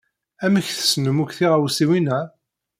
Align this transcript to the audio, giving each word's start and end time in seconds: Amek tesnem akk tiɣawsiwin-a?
Amek 0.45 0.67
tesnem 0.69 1.17
akk 1.23 1.31
tiɣawsiwin-a? 1.37 2.19